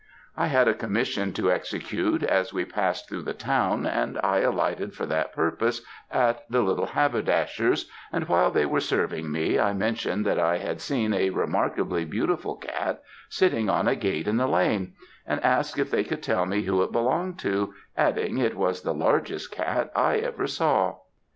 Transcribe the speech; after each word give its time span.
"I 0.35 0.47
had 0.47 0.67
a 0.67 0.73
commission 0.73 1.31
to 1.33 1.51
execute 1.51 2.23
as 2.23 2.51
we 2.51 2.65
passed 2.65 3.07
through 3.07 3.21
the 3.21 3.35
town, 3.35 3.85
and 3.85 4.19
I 4.23 4.39
alighted 4.39 4.95
for 4.95 5.05
that 5.05 5.31
purpose 5.31 5.81
at 6.09 6.43
the 6.49 6.63
little 6.63 6.87
haberdasher's; 6.87 7.87
and 8.11 8.27
while 8.27 8.49
they 8.49 8.65
were 8.65 8.79
serving 8.79 9.31
me, 9.31 9.59
I 9.59 9.73
mentioned 9.73 10.25
that 10.25 10.39
I 10.39 10.57
had 10.57 10.81
seen 10.81 11.13
a 11.13 11.29
remarkably 11.29 12.03
beautiful 12.03 12.55
cat 12.55 13.03
sitting 13.29 13.69
on 13.69 13.87
a 13.87 13.95
gate 13.95 14.27
in 14.27 14.37
the 14.37 14.47
lane; 14.47 14.93
and 15.27 15.39
asked 15.43 15.77
if 15.77 15.91
they 15.91 16.03
could 16.03 16.23
tell 16.23 16.47
me 16.47 16.63
who 16.63 16.81
it 16.81 16.91
belonged 16.91 17.37
to, 17.41 17.75
adding, 17.95 18.39
it 18.39 18.57
was 18.57 18.81
the 18.81 18.95
largest 18.95 19.51
cat 19.51 19.91
I 19.95 20.15
ever 20.17 20.47
saw. 20.47 20.95